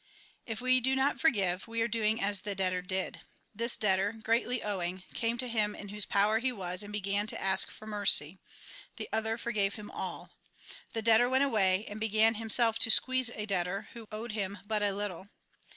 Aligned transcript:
If 0.47 0.61
we 0.61 0.79
do 0.81 0.95
not 0.95 1.19
forgive, 1.19 1.67
we 1.67 1.79
are 1.83 1.87
doing 1.87 2.19
as 2.19 2.41
the 2.41 2.55
debtor 2.55 2.81
did. 2.81 3.21
This 3.53 3.77
debtor, 3.77 4.13
greatly 4.13 4.63
owing, 4.63 5.03
came 5.13 5.37
to 5.37 5.47
him 5.47 5.75
in 5.75 5.89
whose 5.89 6.07
power 6.07 6.39
he 6.39 6.51
was, 6.51 6.81
and 6.81 6.91
began 6.91 7.27
to 7.27 7.39
ask 7.39 7.69
for 7.69 7.85
mercy. 7.85 8.39
The 8.95 9.07
other 9.13 9.37
forgave 9.37 9.75
him 9.75 9.91
all. 9.91 10.31
The 10.93 11.03
debtor 11.03 11.29
went 11.29 11.43
away, 11.43 11.85
and 11.85 11.99
began 11.99 12.33
himself 12.33 12.79
to 12.79 12.89
squeeze 12.89 13.29
a 13.35 13.45
debtor, 13.45 13.89
who 13.93 14.07
owed 14.11 14.31
him 14.31 14.57
but 14.65 14.81
a 14.81 14.91
little. 14.91 15.27